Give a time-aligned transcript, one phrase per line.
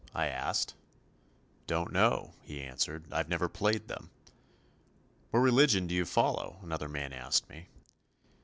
[0.15, 0.73] I asked.
[1.67, 4.09] "Don't know," he answered, "I've never played them."
[5.29, 7.67] "What religion do you follow?" another man asked me.